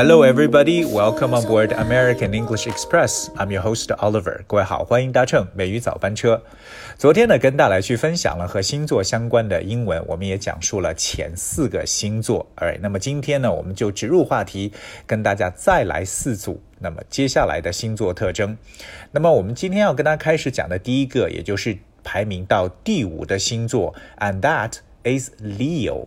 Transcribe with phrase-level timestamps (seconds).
[0.00, 0.84] Hello, everybody.
[0.84, 3.30] Welcome on board American English Express.
[3.34, 4.42] I'm your host Oliver.
[4.46, 6.40] 各位好，欢迎搭乘美语早班车。
[6.96, 12.46] 昨天呢，跟大家去分享了和星座相关的英文，我们也讲述了前四个星座。
[12.58, 14.72] Alright，那么今天呢，我们就直入话题，
[15.04, 16.62] 跟大家再来四组。
[16.78, 18.56] 那么接下来的星座特征。
[19.10, 26.06] 那么我们今天要跟大家开始讲的第一个，也就是排名到第五的星座，and that is Leo.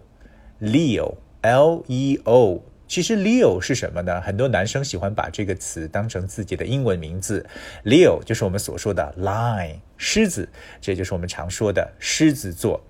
[0.61, 2.61] Leo, L-E-O.
[2.90, 4.20] 其实 Leo 是什么呢？
[4.20, 7.44] 很多男生喜欢把这个词当成自己的英文名字。
[7.84, 10.48] Leo 就是我们所说的 lion 狮子，
[10.80, 12.84] 这就是我们常说的狮子座。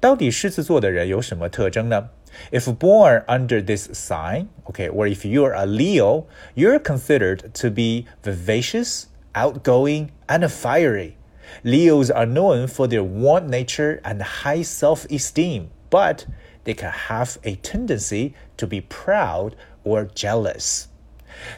[0.00, 2.10] 到底狮子座的人有什么特征呢？
[2.52, 9.04] If born under this sign, okay, or if you're a Leo, you're considered to be vivacious,
[9.32, 11.14] outgoing, and fiery.
[11.62, 16.26] Leos are known for their warm nature and high self-esteem, but
[16.63, 20.85] they can have a tendency to be proud or jealous。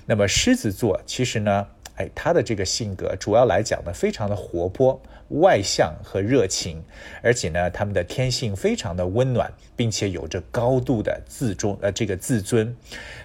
[0.05, 6.81] 那么狮子座其实呢，哎，他的这个性格主要来讲呢，非常的活泼、外向和热情，
[7.21, 12.75] 而且呢，他们的天性非常的温暖，并且有着高度的自重呃这个自尊。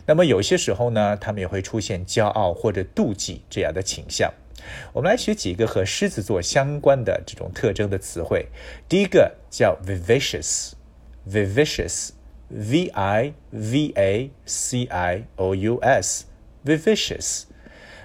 [0.06, 4.32] 那么有些时候呢，他们也会出现骄傲或者妒忌这样的倾向。
[4.92, 8.46] 我们来学几个和狮子座相关的这种特征的词汇。
[8.88, 10.72] 第一个叫 vivacious。
[11.27, 12.11] vivacious,
[12.49, 16.25] V I V A C I O U S,
[16.63, 17.45] vivacious.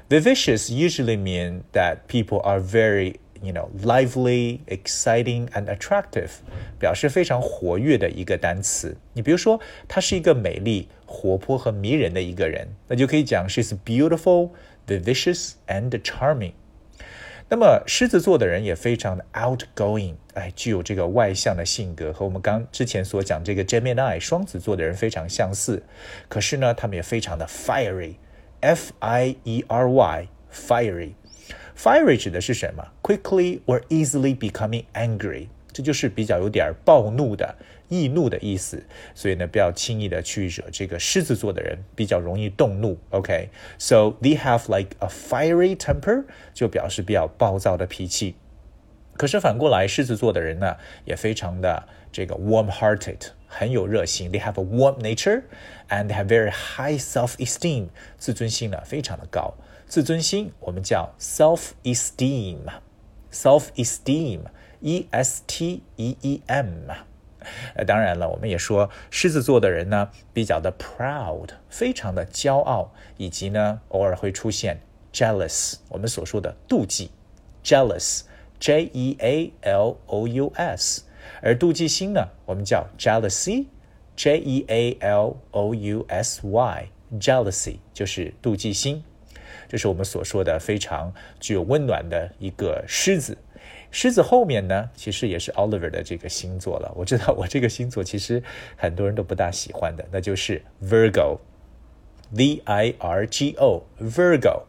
[0.09, 6.31] Vivacious usually mean that people are very you know lively, exciting and attractive，
[6.79, 8.97] 表示非常活跃的一个单词。
[9.13, 14.51] 你比如说，她是一个美丽、活泼和迷人的一个人，那就可以讲 she's beautiful,
[14.87, 16.53] vivacious and charming。
[17.48, 25.84] 那么狮子座的人也非常的 outgoing，哎，具有这个外向的性格，和我们刚之前所讲这个 Gemini 双子座的人非常相似。
[26.28, 31.12] 可是呢，他们也非常的 fiery，F I E R Y，fiery。
[31.78, 37.57] fiery 指的是什么？Quickly or easily becoming angry，这就是比较有点暴怒的。
[37.89, 38.85] 易怒的意思，
[39.17, 42.97] 所以呢，不要轻易的去惹这个狮子座的人，比较容易动怒。
[43.11, 48.37] OK，so they have like a fiery temper，就表示比较暴躁的脾气。
[49.15, 54.31] 可是反过来，狮子座的人呢，也非常的这个 warm-hearted，很有热心。
[54.31, 55.43] They have a warm nature
[55.89, 59.55] and they have very high self-esteem，自尊心呢非常的高。
[59.89, 61.13] 自尊心我们叫
[64.82, 66.90] e s t e e m，
[67.76, 74.82] 呃，当然了，我们也说狮子座的人呢，比较的 proud，非常的骄傲，以及呢，偶尔会出现
[75.14, 77.12] jealous，我们所说的妒忌
[77.64, 81.04] ，jealous，j e a l o u s，
[81.42, 89.04] 而妒忌心呢，我们叫 jealousy，j e a l o u s y，jealousy 就是妒忌心，
[89.68, 93.38] 这是我们所说的非常具有温暖的一个狮子。
[93.98, 96.92] 狮子后面呢，其实也是 Oliver 的这个星座了。
[96.98, 98.44] 我知道 我这个星座其实
[98.76, 104.64] 很多人都不大喜欢的，那就是 Virgo，V I R G O，Virgo。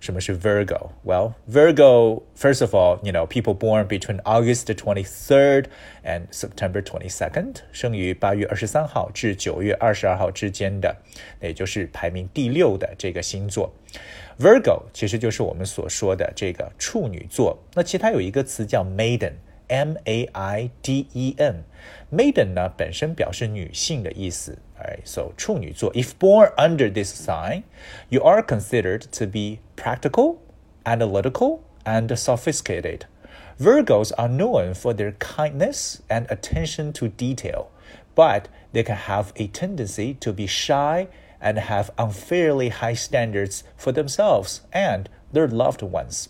[0.00, 0.90] 什么是 Virgo?
[1.04, 5.66] Well, Virgo, first of all, you know, people born between August 23rd
[6.04, 10.96] and September 22nd，生于八月二十三号至九月二十二号之间的，
[11.40, 13.72] 也就是排名第六的这个星座。
[14.38, 17.56] Virgo 其实就是我们所说的这个处女座。
[17.74, 18.82] 那其他有一个词叫
[19.68, 24.58] Maiden，M A I D E N。Maiden 呢本身表示女性的意思。
[24.78, 27.62] Alright, so 处女座，if born under this sign,
[28.08, 30.38] you are considered to be practical,
[30.84, 33.02] analytical, and sophisticated.
[33.58, 37.66] Virgos are known for their kindness and attention to detail,
[38.14, 41.08] but they can have a tendency to be shy
[41.40, 46.28] and have unfairly high standards for themselves and their loved ones.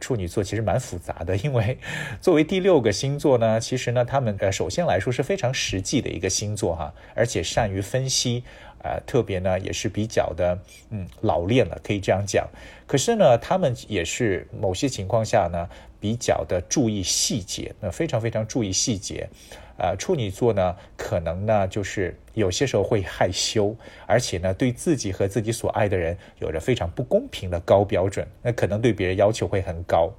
[0.00, 1.78] 处女座其实蛮复杂的，因为
[2.20, 8.42] 作为第六个星座呢，其实呢，他们呃首先来说是非常实际的一个星座哈，而且善于分析，
[8.82, 10.58] 呃，特别呢也是比较的
[10.90, 12.46] 嗯老练了，可以这样讲。
[12.86, 15.68] 可是呢，他们也是某些情况下呢
[16.06, 19.28] 比较的注意细节，那非常非常注意细节。
[19.76, 23.74] 呃，处女座呢，可能呢，就是有些时候会害羞，
[24.06, 30.12] 而且呢，对自己和自己所爱的人有着非常不公平的高标准，那可能对别人要求会很高，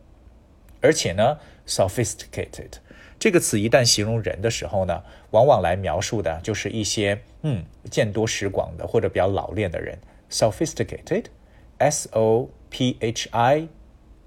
[0.81, 2.79] 而且呢，sophisticated
[3.19, 9.99] 这个词一旦形容人的时候呢，往往来描述的就是一些嗯见多识广的或者比较老练的人。
[10.31, 13.69] sophisticated，S O P H I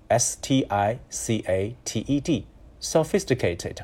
[0.10, 3.78] S T I C A T E D，sophisticated。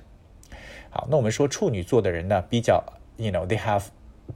[0.90, 2.82] 好，那我们说处女座的人呢，比较，
[3.16, 3.84] you know，they have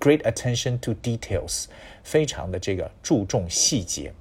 [0.01, 1.67] great attention to details，
[2.03, 4.13] 非常的这个注重细节。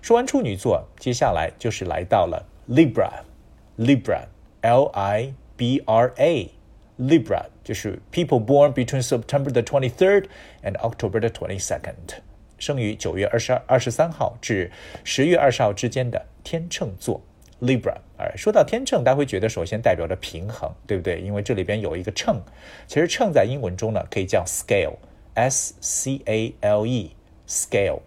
[0.00, 10.26] 说完处女座，接下来就是来到了 Libra，Libra，L I B R A，Libra 就是 people born between September the twenty third
[10.62, 12.20] and October the twenty second，
[12.58, 14.70] 生于九月二十二二十三号至
[15.02, 17.20] 十月二十号之间的天秤座。
[17.62, 21.20] Libra，哎，说到天秤，大家会觉得首先代表着平衡，对不对？
[21.20, 22.40] 因为这里边有一个秤，
[22.86, 28.00] 其实秤在英文中呢可以叫 scale，s c a l e，scale。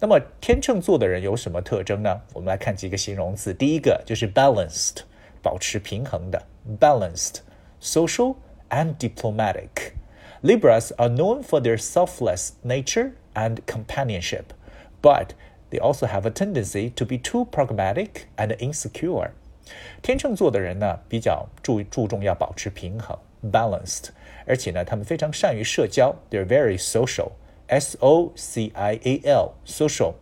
[0.00, 2.20] 那么天秤座的人有什么特征呢？
[2.34, 4.98] 我们来看几个形容词，第一个就是 balanced，
[5.40, 6.42] 保持平衡的，
[6.78, 8.36] balanced，social
[8.68, 15.28] and diplomatic。Libras are known for their selfless nature and companionship，but
[15.70, 19.30] they also have a tendency to be too pragmatic and insecure.
[20.02, 23.18] 天秤座的人呢，比较注注重要保持平衡
[23.50, 24.08] （balanced），
[24.46, 30.12] 而且呢，他们非常善于社交，they're very social，s o c i a l，social。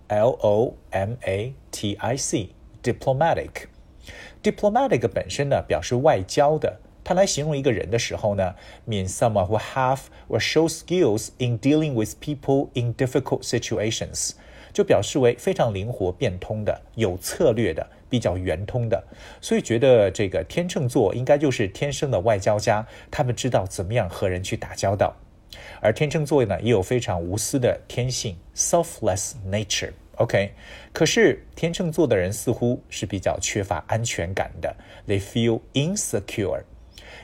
[0.08, 3.69] l o m a t i c，diplomatic。
[4.43, 6.79] Diplomatic 本身呢，表示外交的。
[7.03, 8.55] 它来形容一个人的时候呢
[8.88, 9.99] ，means someone who have
[10.29, 14.31] or show skills in dealing with people in difficult situations，
[14.71, 19.03] 就表示为非常灵活变通的、有策略的、比较圆通的。
[19.41, 25.15] 所以觉得这个天秤座应该就是天生的外交家，他们知道怎么样和人去打交道。
[25.81, 29.91] 而天秤座呢，也有非常无私的天性，selfless nature。
[30.17, 30.52] OK，
[30.93, 34.76] 可是天秤座的人似乎是比较缺乏安全感的，
[35.06, 36.62] They feel insecure.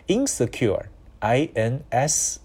[0.07, 0.85] Insecure,
[1.21, 2.41] I N S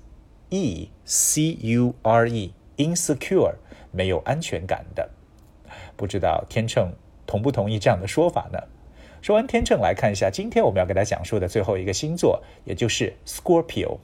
[0.49, 3.55] E C U R E, insecure
[3.91, 5.09] 没有安全感的。
[5.97, 6.93] 不知道天秤
[7.25, 8.59] 同不同意这样的说法呢？
[9.21, 13.97] 说完天秤，来看一下今天我们要给大家讲述的最后一个星座，也就是 Scorpio.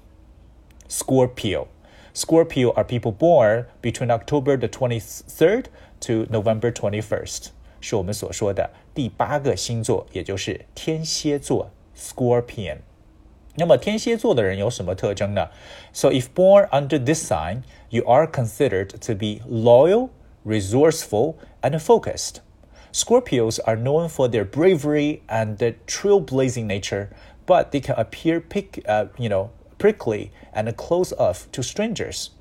[0.90, 1.68] Scorpio.
[2.14, 5.66] Scorpio are people born between October the 23rd
[6.00, 7.48] to November 21st，
[7.82, 12.78] 是我们所说的第八个星座，也就是天蝎座 （Scorpion）。
[13.56, 15.50] 那么天蝎座的人有什么特征呢？
[15.94, 20.10] So if born under this sign, you are considered to be loyal,
[20.44, 22.38] resourceful, and focused.
[22.92, 27.10] Scorpios are known for their bravery and their trailblazing nature,
[27.46, 32.32] but they can appear pick, uh, you know, prickly and close off to strangers.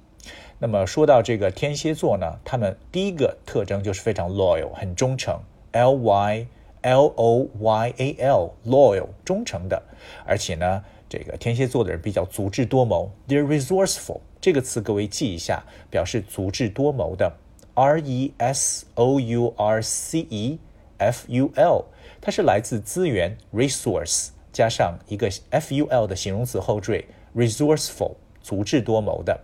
[0.60, 5.40] 那么说到这个天蝎座呢，他们第一个特征就是非常 loyal，很忠诚
[5.72, 6.48] ，L Y
[6.82, 9.80] L O Y A L loyal 忠诚的，
[10.26, 17.32] 而且呢，这个天蝎座的人比较足智多谋，they're resourceful 这个词各位记一下，表示足智多谋的
[17.76, 20.58] ，R E S O U R C E
[20.98, 21.86] F U L，
[22.20, 27.06] 它是来自资源 resource 加上一个 F U L 的形容词后缀
[27.36, 29.40] ，resourceful 足智多谋的。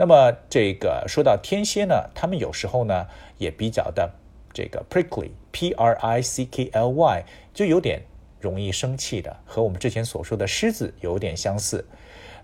[0.00, 4.10] 那么这个说到天蝎呢，他们有时候呢也比较的
[4.50, 8.00] 这个 prickly，p r i c k l y，就有点
[8.40, 11.84] 容易生气的，和我们之前所说的狮子有点相似。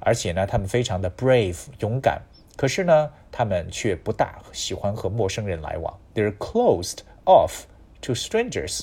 [0.01, 2.21] 而且呢，他们非常的 brave 勇敢，
[2.59, 5.99] 可是呢，他们却不大喜欢和陌生人来往。
[6.15, 7.63] They're closed off
[8.03, 8.83] to strangers.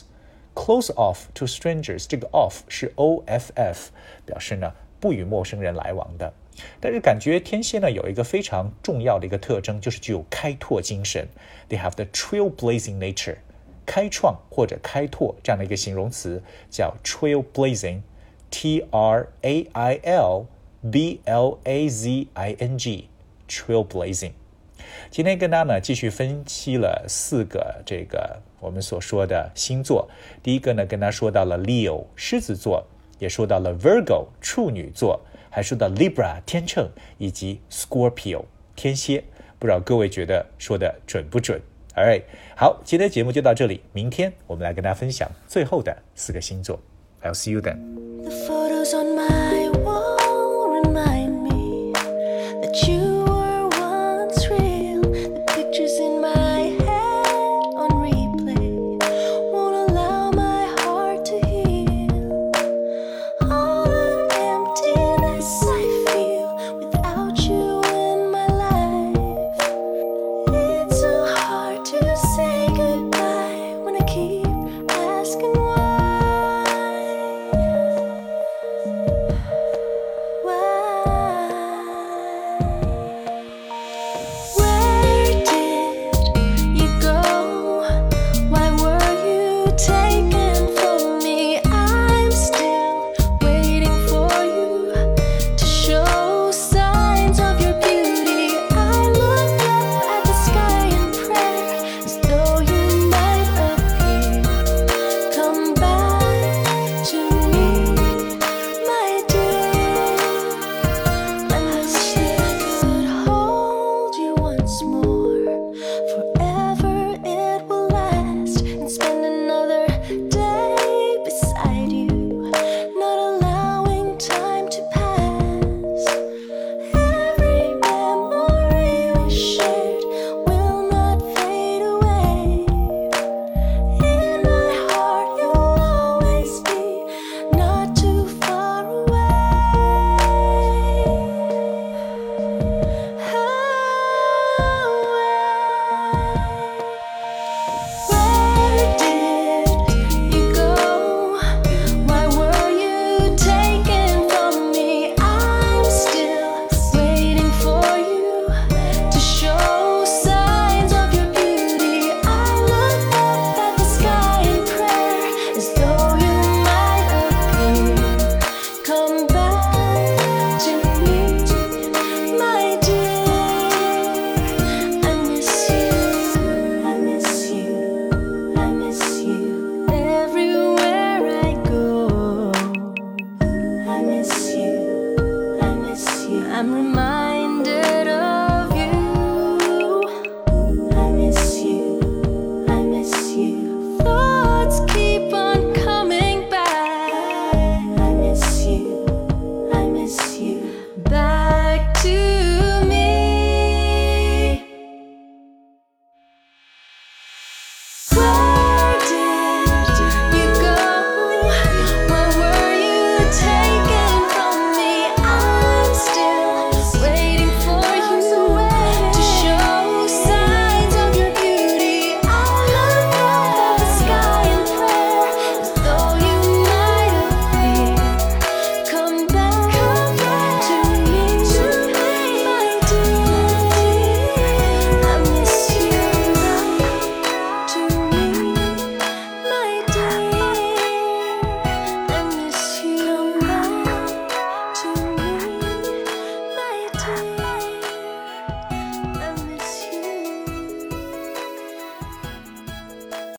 [0.55, 3.91] Close off to strangers，这个 off 是 o f f，
[4.25, 6.33] 表示呢不与陌生人来往的。
[6.79, 11.27] 但是感觉天蝎呢有一个非常重要的一个特征，就是具有开拓精神。
[11.69, 13.37] They have the trailblazing nature，
[13.85, 20.45] 开创或者开拓这样的一个形容词叫 trailblazing，T R A I L
[20.91, 24.33] B L A Z I N G，trailblazing。
[25.09, 30.09] 今天跟大家呢继续分析了四个这个我们所说的星座。
[30.41, 32.85] 第一个呢跟大家说到了 Leo 狮子座，
[33.17, 35.19] 也说到了 Virgo 处女座。
[35.55, 38.45] 还说到 Libra 天秤以及 Scorpio
[38.75, 39.23] 天蝎，
[39.59, 41.61] 不知道各位觉得说的准不准
[41.95, 42.23] ？All right，
[42.57, 46.79] 好，今天的节目就到这里，明天我们来跟大家分享最后的四个星座。
[47.21, 47.77] I'll see you then.